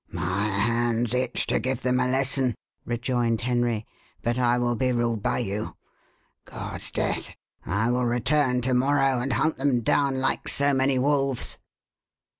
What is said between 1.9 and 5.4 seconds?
a lesson," rejoined Henry. "But I will be ruled by